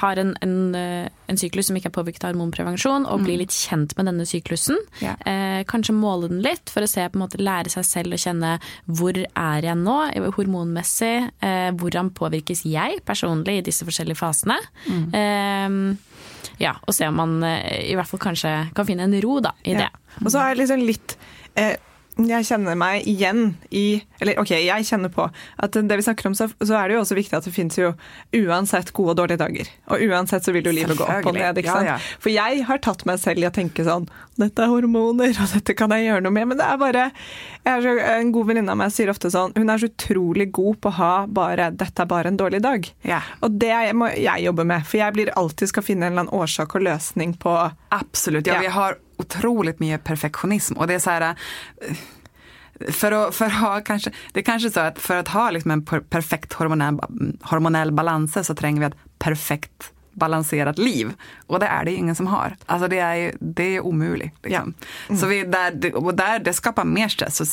[0.00, 3.26] har en, en, eh, en, syklus som ikke er påvirket av hormonprevensjon, og mm.
[3.28, 4.80] blir litt kjent med denne syklusen.
[5.04, 5.16] Ja.
[5.28, 8.20] Eh, kanskje måle den litt for å se, på en måte lære seg selv å
[8.20, 8.56] kjenne
[8.90, 9.98] hvor er jeg nå
[10.36, 14.58] hormonmessig, eh, hvordan påvirkes jeg personlig i disse forskjellige fasene.
[14.86, 15.04] Mm.
[15.16, 16.06] Eh,
[16.60, 19.54] ja, og se om man eh, i hvert fall kanskje kan finne en ro da,
[19.64, 19.86] i ja.
[19.86, 20.18] det.
[20.24, 21.16] Og så er det liksom litt
[21.58, 21.76] eh,
[22.18, 26.34] jeg kjenner meg igjen i Eller ok, jeg kjenner på at det vi snakker om,
[26.36, 27.92] så, så er det jo også viktig at det finnes jo
[28.36, 29.70] uansett gode og dårlige dager.
[29.92, 31.60] Og uansett så vil jo livet gå opp og ned.
[31.64, 31.96] Ja, ja.
[32.20, 34.08] For jeg har tatt meg selv i å tenke sånn
[34.40, 36.50] Dette er hormoner, og dette kan jeg gjøre noe med.
[36.52, 37.06] Men det er bare
[37.68, 40.80] er så, En god venninne av meg sier ofte sånn Hun er så utrolig god
[40.80, 42.88] på å ha bare Dette er bare en dårlig dag.
[43.06, 43.22] Ja.
[43.44, 44.86] Og det må jeg jobbe med.
[44.88, 47.54] For jeg blir alltid skal finne en eller annen årsak og løsning på
[47.94, 48.48] Absolutt.
[48.48, 50.76] Ja, vi har otroligt mye perfektionism.
[50.76, 51.34] Och det är så här,
[52.88, 55.70] för att, för att ha kanske, det är kanske så att för att ha liksom
[55.70, 57.00] en perfekt hormonell,
[57.42, 61.12] hormonell balans så tränger vi ett perfekt balanserat liv.
[61.46, 62.56] Och det är det ingen som har.
[62.66, 64.34] Alltså det är, det är omöjligt.
[64.42, 64.74] Liksom.
[65.08, 65.20] Mm.
[65.20, 67.46] Så vi, där, och där, det skapar mer stress och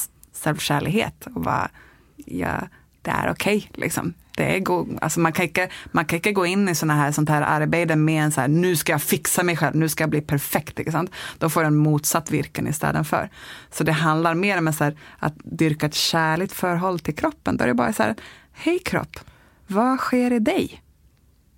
[0.44, 1.28] självkärlighet.
[1.36, 1.70] Och bara,
[2.16, 2.68] ja,
[3.02, 3.58] det är okej.
[3.58, 6.96] Okay, liksom det är alltså man, kan inte, man kan inte gå in i såna
[6.96, 9.90] här, sånt här arbete med en så här, nu ska jag fixa mig själv, nu
[9.90, 10.80] ska jag bli perfekt.
[10.80, 11.12] Inte sant?
[11.38, 13.30] Då får en motsatt virken istället för.
[13.72, 17.58] Så det handlar mer om så här, att dyrka ett kärligt förhåll till kroppen.
[17.58, 18.16] Då är det bara så här,
[18.54, 19.20] hej kropp,
[19.68, 20.82] vad sker i dig?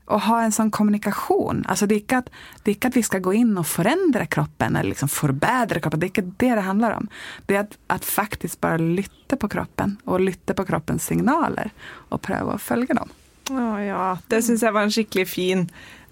[0.09, 1.63] Och ha en sånn kommunikasjon.
[1.69, 2.31] Altså, det, er ikke at,
[2.63, 6.01] det er ikke at vi skal gå inn og forandre kroppen eller liksom forbedre kroppen.
[6.01, 7.09] Det er ikke det det handler om.
[7.45, 11.69] Det er at, at faktisk bare lytte på kroppen og lytte på kroppens signaler
[12.09, 13.13] og prøve å følge dem.
[13.49, 15.63] Å ja, det syns jeg var en skikkelig fin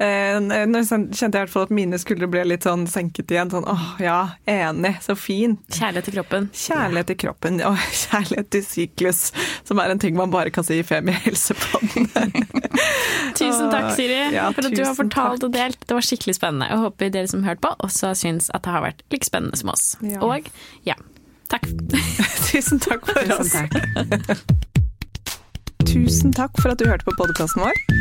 [0.01, 3.51] eh, Nå kjente jeg i hvert fall at mine skuldre ble litt sånn senket igjen.
[3.53, 4.17] Sånn åh ja,
[4.49, 5.57] enig, så fin.
[5.69, 6.49] Kjærlighet til kroppen.
[6.53, 9.23] Kjærlighet til kroppen, og kjærlighet til syklus,
[9.67, 12.09] som er en ting man bare kan si i Femihelsepodden.
[13.39, 15.49] tusen takk, Siri, ja, for at du har fortalt takk.
[15.49, 15.79] og delt.
[15.87, 16.69] Det var skikkelig spennende.
[16.71, 19.73] Jeg håper dere som hørte på, også syns at det har vært like spennende som
[19.73, 19.85] oss.
[20.05, 20.21] Ja.
[20.25, 20.49] Og
[20.87, 20.97] ja,
[21.53, 21.67] takk.
[22.49, 23.55] tusen takk for oss.
[23.57, 24.45] Takk.
[25.87, 27.96] Tusen takk for at du hørte på podkasten vår.